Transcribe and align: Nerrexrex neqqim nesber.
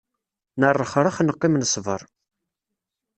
Nerrexrex 0.61 1.17
neqqim 1.23 1.53
nesber. 1.57 2.01